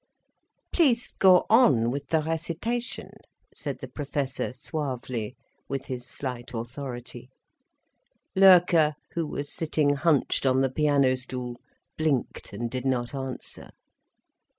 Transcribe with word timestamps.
"Please 0.73 1.11
go 1.19 1.45
on 1.47 1.91
with 1.91 2.07
the 2.07 2.23
recitation," 2.23 3.11
said 3.53 3.77
the 3.81 3.87
Professor, 3.87 4.51
suavely, 4.51 5.35
with 5.69 5.85
his 5.85 6.07
slight 6.07 6.55
authority. 6.55 7.29
Loerke, 8.35 8.95
who 9.11 9.27
was 9.27 9.53
sitting 9.53 9.93
hunched 9.97 10.47
on 10.47 10.61
the 10.61 10.71
piano 10.71 11.15
stool, 11.15 11.57
blinked 11.99 12.51
and 12.51 12.71
did 12.71 12.83
not 12.83 13.13
answer. 13.13 13.69